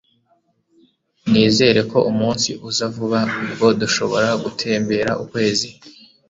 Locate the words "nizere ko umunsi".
1.29-2.49